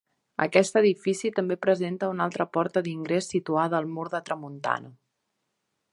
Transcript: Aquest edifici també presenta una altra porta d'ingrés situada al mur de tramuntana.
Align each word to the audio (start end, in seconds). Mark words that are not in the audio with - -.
Aquest 0.43 0.77
edifici 0.79 1.31
també 1.39 1.57
presenta 1.65 2.09
una 2.15 2.27
altra 2.27 2.47
porta 2.57 2.83
d'ingrés 2.89 3.31
situada 3.35 3.81
al 3.81 3.93
mur 3.99 4.11
de 4.15 4.23
tramuntana. 4.31 4.91